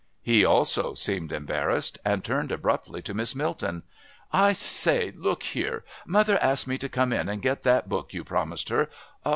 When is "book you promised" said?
7.87-8.69